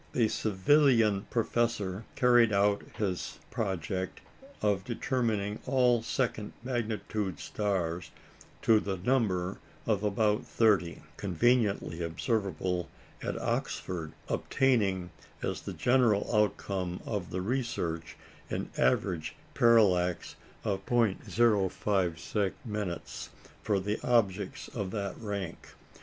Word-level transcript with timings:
The 0.13 0.29
Savilian 0.29 1.27
Professor 1.29 2.05
carried 2.15 2.51
out 2.51 2.81
his 2.97 3.37
project 3.51 4.19
of 4.59 4.83
determining 4.83 5.59
all 5.67 6.01
second 6.01 6.53
magnitude 6.63 7.37
stars 7.39 8.09
to 8.63 8.79
the 8.79 8.97
number 8.97 9.59
of 9.85 10.01
about 10.03 10.43
thirty, 10.43 11.03
conveniently 11.17 12.01
observable 12.01 12.89
at 13.21 13.39
Oxford, 13.39 14.13
obtaining 14.27 15.11
as 15.43 15.61
the 15.61 15.73
general 15.73 16.27
outcome 16.35 16.99
of 17.05 17.29
the 17.29 17.41
research 17.41 18.17
an 18.49 18.71
average 18.79 19.35
parallax 19.53 20.35
of 20.63 20.83
0·056", 20.87 21.29
for 23.61 23.79
objects 24.03 24.67
of 24.69 24.89
that 24.89 25.15
rank. 25.19 25.75